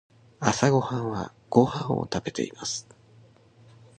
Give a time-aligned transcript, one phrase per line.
[0.39, 2.87] 朝ごはんはご飯を食べています。